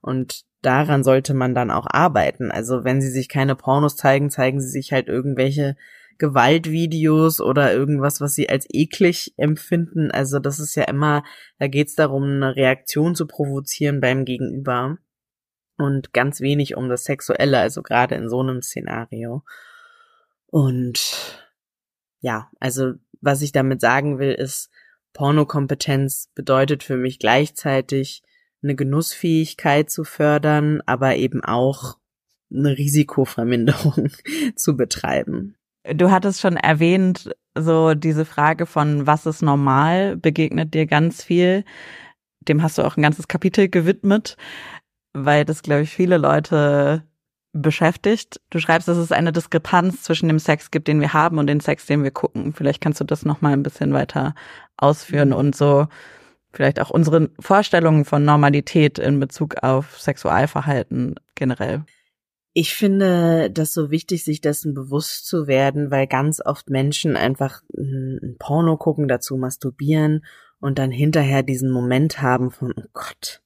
[0.00, 2.50] Und daran sollte man dann auch arbeiten.
[2.50, 5.76] Also wenn sie sich keine Pornos zeigen, zeigen sie sich halt irgendwelche
[6.20, 10.10] Gewaltvideos oder irgendwas, was sie als eklig empfinden.
[10.12, 11.24] Also das ist ja immer,
[11.58, 14.98] da geht es darum, eine Reaktion zu provozieren beim Gegenüber
[15.78, 19.42] und ganz wenig um das Sexuelle, also gerade in so einem Szenario.
[20.46, 21.42] Und
[22.20, 24.70] ja, also was ich damit sagen will, ist,
[25.14, 28.22] Pornokompetenz bedeutet für mich gleichzeitig
[28.62, 31.96] eine Genussfähigkeit zu fördern, aber eben auch
[32.52, 34.10] eine Risikoverminderung
[34.54, 35.56] zu betreiben.
[35.84, 41.64] Du hattest schon erwähnt, so diese Frage von was ist normal begegnet dir ganz viel.
[42.40, 44.36] Dem hast du auch ein ganzes Kapitel gewidmet
[45.12, 47.04] weil das, glaube ich, viele Leute
[47.52, 48.40] beschäftigt.
[48.50, 51.60] Du schreibst, dass es eine Diskrepanz zwischen dem Sex gibt, den wir haben und dem
[51.60, 52.52] Sex, den wir gucken.
[52.52, 54.34] Vielleicht kannst du das noch mal ein bisschen weiter
[54.76, 55.88] ausführen und so
[56.52, 61.84] vielleicht auch unsere Vorstellungen von Normalität in Bezug auf Sexualverhalten generell.
[62.52, 67.62] Ich finde das so wichtig, sich dessen bewusst zu werden, weil ganz oft Menschen einfach
[67.76, 70.24] ein Porno gucken, dazu masturbieren
[70.58, 73.40] und dann hinterher diesen Moment haben von, oh Gott,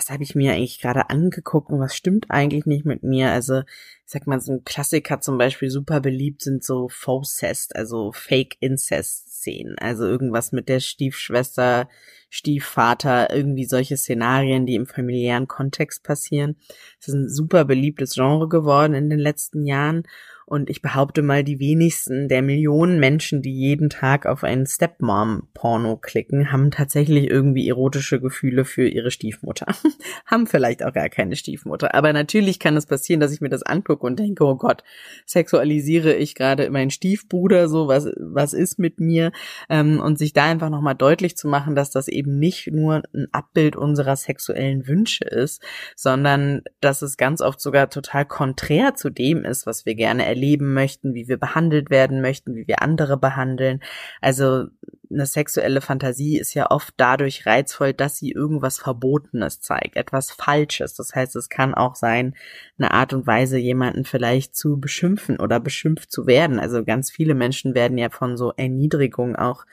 [0.00, 3.30] was habe ich mir eigentlich gerade angeguckt und was stimmt eigentlich nicht mit mir?
[3.32, 3.66] Also, ich
[4.06, 9.76] sag mal, so ein Klassiker zum Beispiel super beliebt sind so Faux-Cest, also Fake-Incest-Szenen.
[9.78, 11.86] Also irgendwas mit der Stiefschwester,
[12.30, 16.56] Stiefvater, irgendwie solche Szenarien, die im familiären Kontext passieren.
[16.98, 20.04] Das ist ein super beliebtes Genre geworden in den letzten Jahren.
[20.50, 25.96] Und ich behaupte mal, die wenigsten der Millionen Menschen, die jeden Tag auf einen Stepmom-Porno
[25.96, 29.66] klicken, haben tatsächlich irgendwie erotische Gefühle für ihre Stiefmutter.
[30.26, 31.94] haben vielleicht auch gar keine Stiefmutter.
[31.94, 34.82] Aber natürlich kann es passieren, dass ich mir das angucke und denke, oh Gott,
[35.24, 39.30] sexualisiere ich gerade meinen Stiefbruder, so was, was ist mit mir?
[39.68, 43.28] Ähm, und sich da einfach nochmal deutlich zu machen, dass das eben nicht nur ein
[43.30, 45.62] Abbild unserer sexuellen Wünsche ist,
[45.94, 50.39] sondern dass es ganz oft sogar total konträr zu dem ist, was wir gerne erleben
[50.40, 53.80] leben möchten, wie wir behandelt werden möchten, wie wir andere behandeln.
[54.20, 54.66] Also
[55.10, 60.94] eine sexuelle Fantasie ist ja oft dadurch reizvoll, dass sie irgendwas Verbotenes zeigt, etwas Falsches.
[60.94, 62.34] Das heißt, es kann auch sein,
[62.78, 66.60] eine Art und Weise, jemanden vielleicht zu beschimpfen oder beschimpft zu werden.
[66.60, 69.66] Also ganz viele Menschen werden ja von so Erniedrigung auch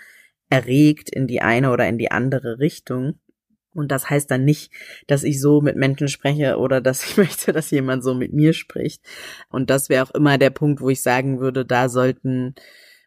[0.49, 3.19] erregt in die eine oder in die andere Richtung.
[3.77, 4.71] Und das heißt dann nicht,
[5.05, 8.53] dass ich so mit Menschen spreche oder dass ich möchte, dass jemand so mit mir
[8.53, 9.03] spricht.
[9.49, 12.55] Und das wäre auch immer der Punkt, wo ich sagen würde, da sollten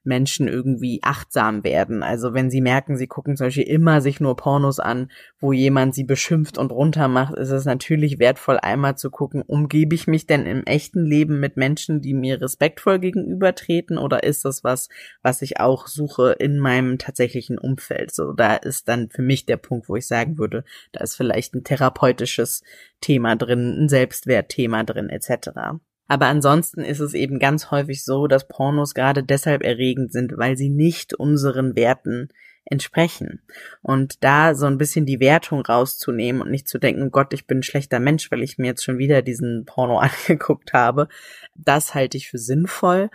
[0.02, 2.02] Menschen irgendwie achtsam werden.
[2.02, 5.94] Also wenn sie merken, sie gucken zum Beispiel immer sich nur Pornos an, wo jemand
[5.94, 10.46] sie beschimpft und runtermacht, ist es natürlich wertvoll, einmal zu gucken, umgebe ich mich denn
[10.46, 14.88] im echten Leben mit Menschen, die mir respektvoll gegenübertreten oder ist das was,
[15.22, 18.14] was ich auch suche in meinem tatsächlichen Umfeld?
[18.14, 21.54] So, da ist dann für mich der Punkt, wo ich sagen würde, da ist vielleicht
[21.54, 22.62] ein therapeutisches
[23.00, 25.80] Thema drin, ein Selbstwertthema drin, etc.
[26.10, 30.56] Aber ansonsten ist es eben ganz häufig so, dass Pornos gerade deshalb erregend sind, weil
[30.56, 32.30] sie nicht unseren Werten
[32.64, 33.42] entsprechen.
[33.80, 37.58] Und da so ein bisschen die Wertung rauszunehmen und nicht zu denken, Gott, ich bin
[37.58, 41.06] ein schlechter Mensch, weil ich mir jetzt schon wieder diesen Porno angeguckt habe,
[41.54, 43.08] das halte ich für sinnvoll.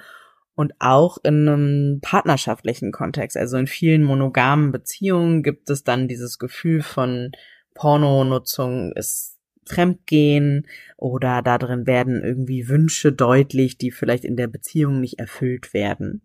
[0.56, 6.40] Und auch in einem partnerschaftlichen Kontext, also in vielen monogamen Beziehungen gibt es dann dieses
[6.40, 7.34] Gefühl von
[7.74, 9.35] Pornonutzung ist
[9.68, 15.74] Fremdgehen oder da drin werden irgendwie Wünsche deutlich, die vielleicht in der Beziehung nicht erfüllt
[15.74, 16.22] werden.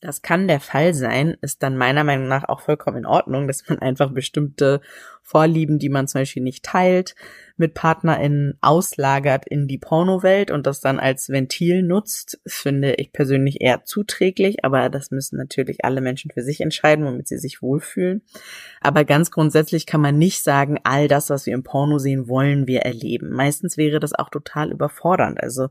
[0.00, 3.66] Das kann der Fall sein, ist dann meiner Meinung nach auch vollkommen in Ordnung, dass
[3.68, 4.80] man einfach bestimmte
[5.22, 7.14] Vorlieben, die man zum Beispiel nicht teilt,
[7.58, 13.60] mit PartnerInnen auslagert in die Pornowelt und das dann als Ventil nutzt, finde ich persönlich
[13.60, 18.22] eher zuträglich, aber das müssen natürlich alle Menschen für sich entscheiden, womit sie sich wohlfühlen.
[18.80, 22.66] Aber ganz grundsätzlich kann man nicht sagen, all das, was wir im Porno sehen, wollen
[22.66, 23.30] wir erleben.
[23.30, 25.42] Meistens wäre das auch total überfordernd.
[25.42, 25.68] Also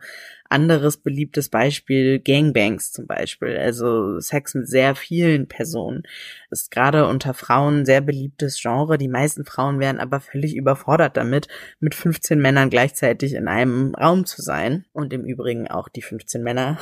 [0.50, 6.04] anderes beliebtes Beispiel Gangbangs zum Beispiel, also Sex mit sehr vielen Personen,
[6.52, 8.98] ist gerade unter Frauen ein sehr beliebtes Genre.
[8.98, 11.48] Die meisten Frauen wären aber völlig überfordert damit,
[11.80, 14.86] mit 15 Männern gleichzeitig in einem Raum zu sein.
[14.94, 16.78] Und im Übrigen auch die 15 Männer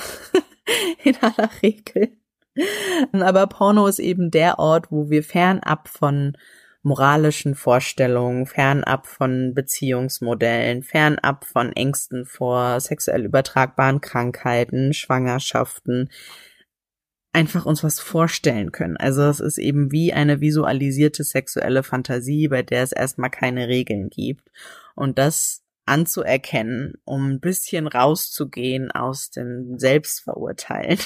[1.03, 2.17] in aller Regel.
[3.11, 6.37] Aber Porno ist eben der Ort, wo wir fernab von
[6.83, 16.09] moralischen Vorstellungen, fernab von Beziehungsmodellen, fernab von Ängsten vor sexuell übertragbaren Krankheiten, Schwangerschaften,
[17.31, 18.97] einfach uns was vorstellen können.
[18.97, 24.09] Also es ist eben wie eine visualisierte sexuelle Fantasie, bei der es erstmal keine Regeln
[24.09, 24.51] gibt.
[24.95, 30.99] Und das anzuerkennen, um ein bisschen rauszugehen aus dem Selbstverurteilen,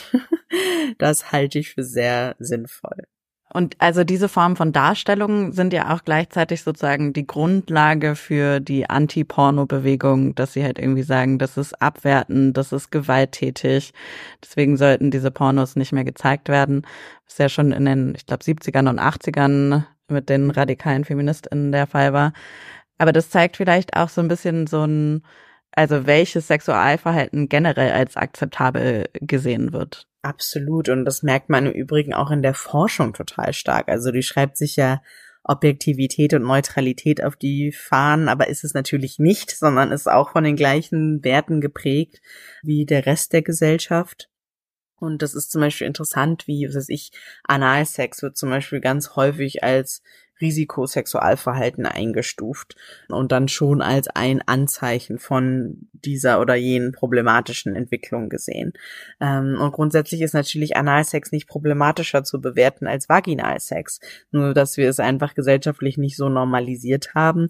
[0.98, 3.08] das halte ich für sehr sinnvoll.
[3.54, 8.90] Und also diese Form von Darstellungen sind ja auch gleichzeitig sozusagen die Grundlage für die
[8.90, 13.94] Anti-Porno-Bewegung, dass sie halt irgendwie sagen, das ist abwertend, das ist gewalttätig.
[14.44, 16.86] Deswegen sollten diese Pornos nicht mehr gezeigt werden.
[17.26, 21.88] Was ja schon in den, ich glaube, 70ern und 80ern mit den radikalen FeministInnen der
[21.88, 22.34] Fall war.
[22.98, 25.24] Aber das zeigt vielleicht auch so ein bisschen so ein,
[25.72, 30.08] also welches Sexualverhalten generell als akzeptabel gesehen wird.
[30.22, 30.90] Absolut.
[30.90, 33.88] Und das merkt man im Übrigen auch in der Forschung total stark.
[33.88, 35.02] Also die schreibt sich ja
[35.44, 40.44] Objektivität und Neutralität auf die Fahnen, aber ist es natürlich nicht, sondern ist auch von
[40.44, 42.22] den gleichen Werten geprägt
[42.64, 44.30] wie der Rest der Gesellschaft.
[45.00, 47.12] Und das ist zum Beispiel interessant, wie, was weiß ich,
[47.44, 50.02] Analsex wird zum Beispiel ganz häufig als
[50.42, 52.76] Risikosexualverhalten eingestuft
[53.10, 58.74] und dann schon als ein Anzeichen von dieser oder jenen problematischen Entwicklung gesehen.
[59.20, 64.00] Ähm, und grundsätzlich ist natürlich Analsex nicht problematischer zu bewerten als Vaginalsex,
[64.32, 67.50] nur dass wir es einfach gesellschaftlich nicht so normalisiert haben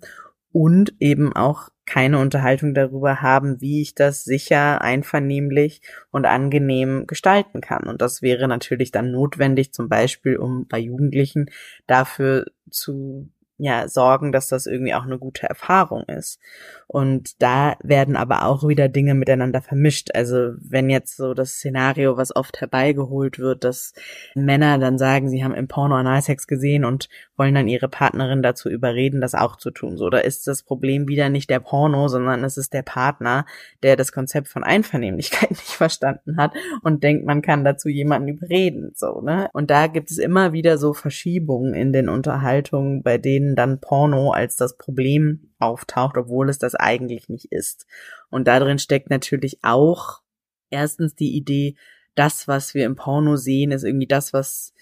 [0.57, 7.61] und eben auch keine Unterhaltung darüber haben, wie ich das sicher, einvernehmlich und angenehm gestalten
[7.61, 7.83] kann.
[7.83, 11.51] Und das wäre natürlich dann notwendig, zum Beispiel, um bei Jugendlichen
[11.85, 16.39] dafür zu ja sorgen, dass das irgendwie auch eine gute Erfahrung ist.
[16.87, 20.09] Und da werden aber auch wieder Dinge miteinander vermischt.
[20.13, 23.93] Also wenn jetzt so das Szenario, was oft herbeigeholt wird, dass
[24.35, 28.69] Männer dann sagen, sie haben im Porno Analsex gesehen und wollen dann ihre Partnerin dazu
[28.69, 29.97] überreden, das auch zu tun.
[29.97, 33.45] So, da ist das Problem wieder nicht der Porno, sondern es ist der Partner,
[33.83, 38.91] der das Konzept von Einvernehmlichkeit nicht verstanden hat und denkt, man kann dazu jemanden überreden.
[38.95, 39.49] So, ne?
[39.53, 44.31] Und da gibt es immer wieder so Verschiebungen in den Unterhaltungen, bei denen dann Porno
[44.31, 47.85] als das Problem auftaucht, obwohl es das eigentlich nicht ist.
[48.29, 50.21] Und darin steckt natürlich auch
[50.69, 51.75] erstens die Idee,
[52.15, 54.73] das, was wir im Porno sehen, ist irgendwie das, was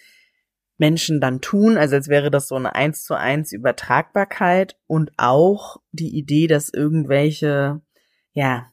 [0.78, 5.78] Menschen dann tun, also als wäre das so eine eins zu eins Übertragbarkeit und auch
[5.92, 7.82] die Idee, dass irgendwelche,
[8.34, 8.72] ja,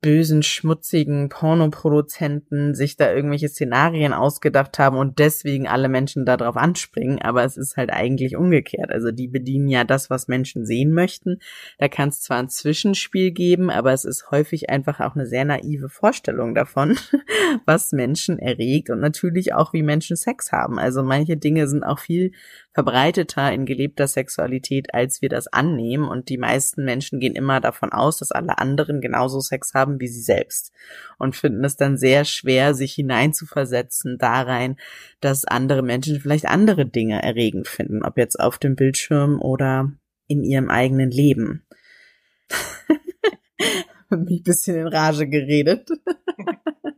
[0.00, 7.20] bösen, schmutzigen Pornoproduzenten sich da irgendwelche Szenarien ausgedacht haben und deswegen alle Menschen darauf anspringen,
[7.20, 8.90] aber es ist halt eigentlich umgekehrt.
[8.90, 11.40] Also die bedienen ja das, was Menschen sehen möchten.
[11.78, 15.44] Da kann es zwar ein Zwischenspiel geben, aber es ist häufig einfach auch eine sehr
[15.44, 16.96] naive Vorstellung davon,
[17.66, 20.78] was Menschen erregt und natürlich auch, wie Menschen Sex haben.
[20.78, 22.32] Also manche Dinge sind auch viel
[22.72, 26.08] verbreiteter in gelebter Sexualität, als wir das annehmen.
[26.08, 30.08] Und die meisten Menschen gehen immer davon aus, dass alle anderen genauso Sex haben wie
[30.08, 30.72] sie selbst
[31.18, 34.76] und finden es dann sehr schwer, sich hineinzuversetzen da rein,
[35.20, 39.92] dass andere Menschen vielleicht andere Dinge erregend finden, ob jetzt auf dem Bildschirm oder
[40.28, 41.66] in ihrem eigenen Leben.
[44.16, 45.88] mich ein bisschen in Rage geredet.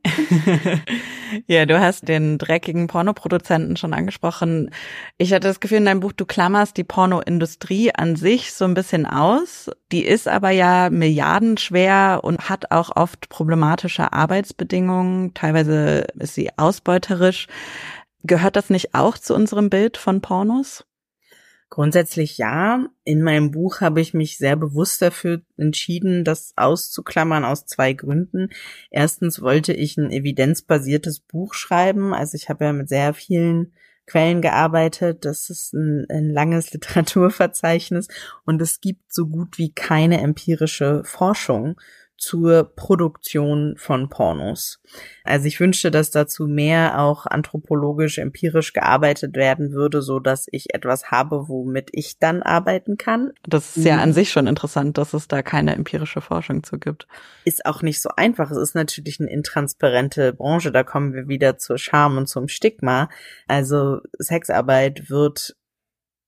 [1.47, 4.71] ja, du hast den dreckigen Pornoproduzenten schon angesprochen.
[5.19, 8.75] Ich hatte das Gefühl in deinem Buch, du klammerst die Pornoindustrie an sich so ein
[8.75, 9.71] bisschen aus.
[9.93, 15.35] Die ist aber ja milliardenschwer und hat auch oft problematische Arbeitsbedingungen.
[15.35, 17.47] Teilweise ist sie ausbeuterisch.
[18.25, 20.85] Gehört das nicht auch zu unserem Bild von Pornos?
[21.73, 22.87] Grundsätzlich ja.
[23.03, 28.51] In meinem Buch habe ich mich sehr bewusst dafür entschieden, das auszuklammern aus zwei Gründen.
[28.91, 32.13] Erstens wollte ich ein evidenzbasiertes Buch schreiben.
[32.13, 33.73] Also ich habe ja mit sehr vielen
[34.05, 35.25] Quellen gearbeitet.
[35.25, 38.09] Das ist ein, ein langes Literaturverzeichnis
[38.45, 41.81] und es gibt so gut wie keine empirische Forschung
[42.23, 44.81] zur Produktion von Pornos.
[45.25, 50.73] Also ich wünschte, dass dazu mehr auch anthropologisch, empirisch gearbeitet werden würde, so dass ich
[50.73, 53.33] etwas habe, womit ich dann arbeiten kann.
[53.43, 57.09] Das ist ja an sich schon interessant, dass es da keine empirische Forschung zu gibt.
[57.45, 58.53] Ist auch nicht so einfach.
[58.53, 60.71] Es ist natürlich eine intransparente Branche.
[60.71, 63.09] Da kommen wir wieder zur Scham und zum Stigma.
[63.49, 65.57] Also Sexarbeit wird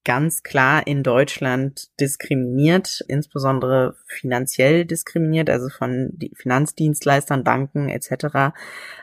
[0.05, 8.55] ganz klar in Deutschland diskriminiert, insbesondere finanziell diskriminiert, also von Finanzdienstleistern, Banken etc.,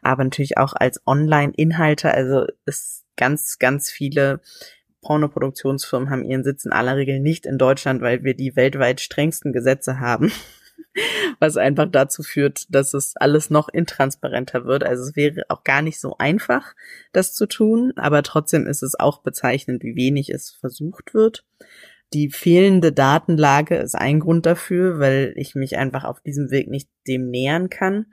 [0.02, 2.14] aber natürlich auch als Online-Inhalte.
[2.14, 4.42] Also es ganz, ganz viele
[5.02, 9.52] Pornoproduktionsfirmen haben ihren Sitz in aller Regel nicht in Deutschland, weil wir die weltweit strengsten
[9.52, 10.32] Gesetze haben
[11.40, 14.84] was einfach dazu führt, dass es alles noch intransparenter wird.
[14.84, 16.76] Also es wäre auch gar nicht so einfach,
[17.12, 21.46] das zu tun, aber trotzdem ist es auch bezeichnend, wie wenig es versucht wird.
[22.14, 26.90] Die fehlende Datenlage ist ein Grund dafür, weil ich mich einfach auf diesem Weg nicht
[27.08, 28.08] dem nähern kann.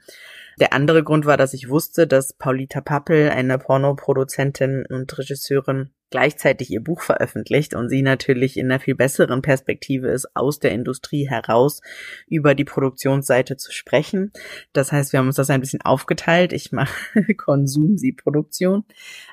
[0.60, 6.70] Der andere Grund war, dass ich wusste, dass Paulita Pappel, eine Pornoproduzentin und Regisseurin, gleichzeitig
[6.70, 11.28] ihr Buch veröffentlicht und sie natürlich in einer viel besseren Perspektive ist, aus der Industrie
[11.28, 11.80] heraus
[12.28, 14.32] über die Produktionsseite zu sprechen.
[14.72, 16.52] Das heißt, wir haben uns das ein bisschen aufgeteilt.
[16.52, 16.94] Ich mache
[17.36, 18.84] Konsum, sie Produktion.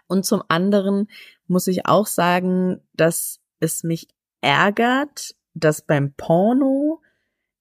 [0.07, 1.07] Und zum anderen
[1.47, 4.07] muss ich auch sagen, dass es mich
[4.45, 7.01] ärgert, dass beim Porno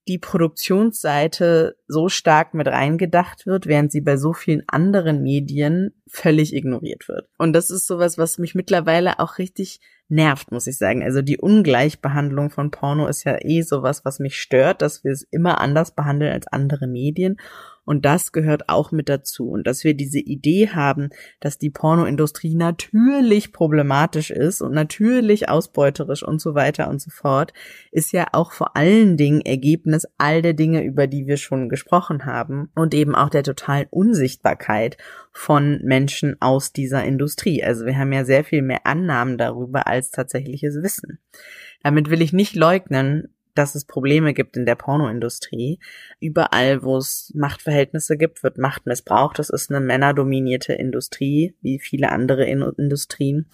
[0.07, 6.55] die Produktionsseite so stark mit reingedacht wird, während sie bei so vielen anderen Medien völlig
[6.55, 7.29] ignoriert wird.
[7.38, 11.03] Und das ist sowas, was mich mittlerweile auch richtig nervt, muss ich sagen.
[11.03, 15.23] Also die Ungleichbehandlung von Porno ist ja eh sowas, was mich stört, dass wir es
[15.31, 17.38] immer anders behandeln als andere Medien.
[17.85, 19.49] Und das gehört auch mit dazu.
[19.51, 26.23] Und dass wir diese Idee haben, dass die Pornoindustrie natürlich problematisch ist und natürlich ausbeuterisch
[26.23, 27.53] und so weiter und so fort,
[27.90, 32.25] ist ja auch vor allen Dingen Ergebnis all der Dinge, über die wir schon gesprochen
[32.25, 34.97] haben und eben auch der totalen Unsichtbarkeit
[35.33, 37.62] von Menschen aus dieser Industrie.
[37.62, 41.18] Also wir haben ja sehr viel mehr Annahmen darüber als tatsächliches Wissen.
[41.83, 45.78] Damit will ich nicht leugnen, dass es Probleme gibt in der Pornoindustrie.
[46.20, 49.38] Überall, wo es Machtverhältnisse gibt, wird Macht missbraucht.
[49.38, 53.46] Das ist eine männerdominierte Industrie, wie viele andere Industrien.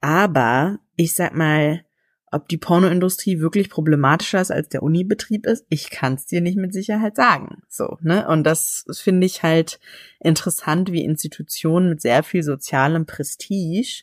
[0.00, 1.84] Aber ich sag mal,
[2.30, 6.58] ob die Pornoindustrie wirklich problematischer ist als der Unibetrieb ist, ich kann es dir nicht
[6.58, 7.62] mit Sicherheit sagen.
[7.68, 8.28] So, ne?
[8.28, 9.80] Und das finde ich halt
[10.20, 14.02] interessant, wie Institutionen mit sehr viel sozialem Prestige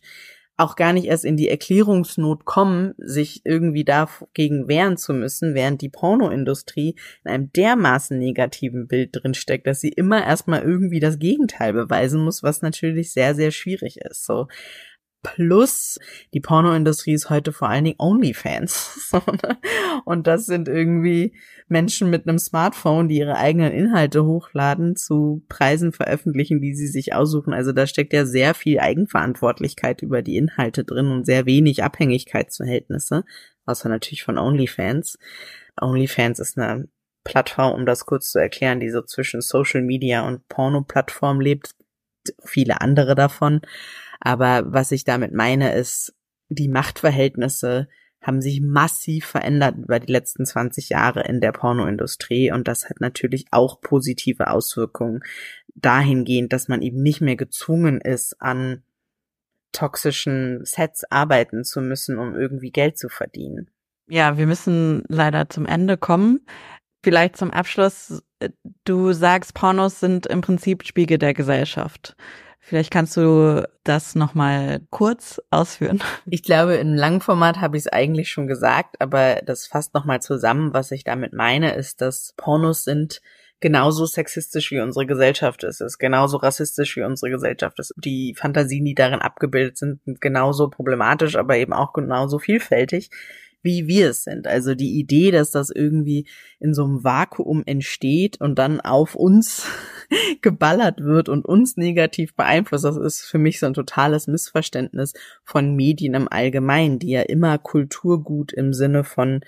[0.58, 5.82] auch gar nicht erst in die Erklärungsnot kommen, sich irgendwie dagegen wehren zu müssen, während
[5.82, 11.74] die Pornoindustrie in einem dermaßen negativen Bild drinsteckt, dass sie immer erstmal irgendwie das Gegenteil
[11.74, 14.26] beweisen muss, was natürlich sehr, sehr schwierig ist.
[14.26, 14.48] So.
[15.26, 15.98] Plus,
[16.36, 19.12] die Pornoindustrie ist heute vor allen Dingen OnlyFans.
[19.26, 19.58] Ne?
[20.06, 21.34] Und das sind irgendwie
[21.68, 27.14] Menschen mit einem Smartphone, die ihre eigenen Inhalte hochladen, zu Preisen veröffentlichen, die sie sich
[27.14, 27.54] aussuchen.
[27.54, 33.24] Also da steckt ja sehr viel Eigenverantwortlichkeit über die Inhalte drin und sehr wenig Abhängigkeitsverhältnisse,
[33.66, 35.18] außer natürlich von OnlyFans.
[35.82, 36.88] OnlyFans ist eine
[37.24, 41.72] Plattform, um das kurz zu erklären, die so zwischen Social Media und Porno-Plattform lebt.
[42.44, 43.62] Viele andere davon.
[44.20, 46.14] Aber was ich damit meine, ist,
[46.50, 47.88] die Machtverhältnisse
[48.22, 53.00] haben sich massiv verändert über die letzten 20 Jahre in der Pornoindustrie und das hat
[53.00, 55.22] natürlich auch positive Auswirkungen
[55.76, 58.84] dahingehend, dass man eben nicht mehr gezwungen ist, an
[59.72, 63.70] toxischen Sets arbeiten zu müssen, um irgendwie Geld zu verdienen.
[64.08, 66.46] Ja, wir müssen leider zum Ende kommen.
[67.04, 68.24] Vielleicht zum Abschluss.
[68.86, 72.16] Du sagst, Pornos sind im Prinzip Spiegel der Gesellschaft.
[72.68, 76.02] Vielleicht kannst du das nochmal kurz ausführen.
[76.26, 80.74] Ich glaube, im Langformat habe ich es eigentlich schon gesagt, aber das fasst nochmal zusammen.
[80.74, 83.22] Was ich damit meine, ist, dass Pornos sind
[83.60, 87.94] genauso sexistisch wie unsere Gesellschaft ist, ist genauso rassistisch wie unsere Gesellschaft ist.
[87.98, 93.12] Die Fantasien, die darin abgebildet sind, sind genauso problematisch, aber eben auch genauso vielfältig
[93.66, 94.48] wie wir es sind.
[94.48, 96.28] Also die Idee, dass das irgendwie
[96.60, 99.68] in so einem Vakuum entsteht und dann auf uns
[100.42, 105.76] geballert wird und uns negativ beeinflusst, das ist für mich so ein totales Missverständnis von
[105.76, 109.42] Medien im Allgemeinen, die ja immer Kulturgut im Sinne von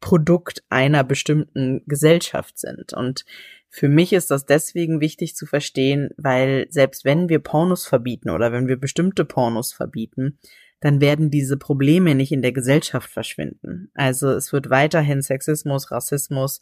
[0.00, 2.94] Produkt einer bestimmten Gesellschaft sind.
[2.94, 3.24] Und
[3.68, 8.50] für mich ist das deswegen wichtig zu verstehen, weil selbst wenn wir Pornos verbieten oder
[8.50, 10.38] wenn wir bestimmte Pornos verbieten,
[10.80, 13.90] dann werden diese Probleme nicht in der Gesellschaft verschwinden.
[13.94, 16.60] Also es wird weiterhin Sexismus, Rassismus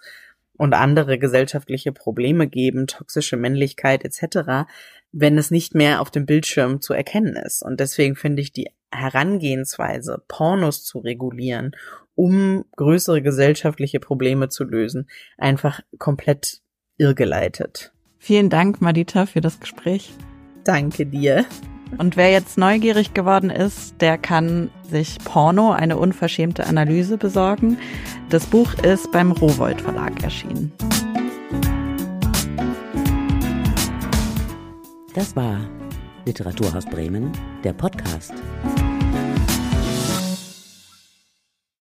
[0.58, 4.68] und andere gesellschaftliche Probleme geben, toxische Männlichkeit etc.,
[5.10, 7.62] wenn es nicht mehr auf dem Bildschirm zu erkennen ist.
[7.62, 11.72] Und deswegen finde ich die Herangehensweise, Pornos zu regulieren,
[12.14, 16.60] um größere gesellschaftliche Probleme zu lösen, einfach komplett
[16.98, 17.92] irrgeleitet.
[18.18, 20.12] Vielen Dank, Madita, für das Gespräch.
[20.64, 21.46] Danke dir.
[21.96, 27.78] Und wer jetzt neugierig geworden ist, der kann sich Porno, eine unverschämte Analyse besorgen.
[28.28, 30.72] Das Buch ist beim Rowold Verlag erschienen.
[35.14, 35.58] Das war
[36.26, 37.32] Literaturhaus Bremen,
[37.64, 38.34] der Podcast.